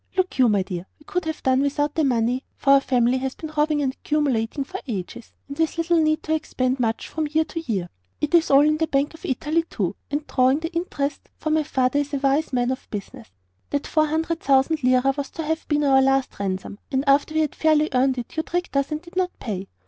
"Look 0.17 0.39
you, 0.39 0.49
my 0.49 0.63
dear, 0.63 0.87
we 0.97 1.03
could 1.03 1.25
have 1.25 1.43
done 1.43 1.61
without 1.61 1.93
the 1.93 2.03
money, 2.03 2.43
for 2.57 2.71
our 2.73 2.81
family 2.81 3.19
has 3.19 3.35
been 3.35 3.51
robbing 3.55 3.83
and 3.83 3.93
accumulating 3.93 4.63
for 4.63 4.79
ages, 4.87 5.31
with 5.47 5.77
little 5.77 5.99
need 6.01 6.23
to 6.23 6.33
expend 6.33 6.79
much 6.79 7.07
from 7.07 7.27
year 7.27 7.45
to 7.45 7.59
year. 7.71 7.87
It 8.19 8.33
is 8.33 8.49
all 8.49 8.61
in 8.61 8.77
the 8.77 8.87
Bank 8.87 9.13
of 9.13 9.23
Italy, 9.23 9.61
too, 9.61 9.95
and 10.09 10.25
drawing 10.25 10.57
the 10.61 10.73
interest, 10.73 11.29
for 11.37 11.51
my 11.51 11.61
father 11.61 11.99
is 11.99 12.15
a 12.15 12.17
wise 12.17 12.51
man 12.51 12.71
of 12.71 12.89
business. 12.89 13.29
That 13.69 13.85
four 13.85 14.07
hundred 14.07 14.39
thousand 14.39 14.81
lira 14.81 15.13
was 15.15 15.29
to 15.29 15.43
have 15.43 15.67
been 15.67 15.83
our 15.83 16.01
last 16.01 16.39
ransom, 16.39 16.79
and 16.91 17.03
after 17.07 17.35
we 17.35 17.41
had 17.41 17.53
fairly 17.53 17.87
earned 17.93 18.17
it 18.17 18.35
you 18.35 18.41
tricked 18.41 18.75
us 18.75 18.91
and 18.91 19.03
did 19.03 19.15
not 19.15 19.29
pay. 19.39 19.67